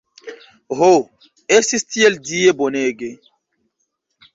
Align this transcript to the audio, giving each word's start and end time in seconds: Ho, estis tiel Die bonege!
Ho, 0.79 0.89
estis 1.59 1.87
tiel 1.95 2.21
Die 2.31 2.43
bonege! 2.65 3.15